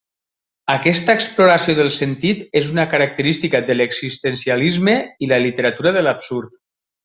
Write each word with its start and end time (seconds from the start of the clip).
Aquesta 0.75 1.15
exploració 1.19 1.75
del 1.81 1.91
sentit 1.97 2.41
és 2.61 2.71
una 2.77 2.87
característica 2.95 3.63
de 3.69 3.77
l'existencialisme 3.79 4.97
i 5.27 5.31
la 5.35 5.41
literatura 5.47 5.97
de 6.01 6.05
l'absurd. 6.09 6.61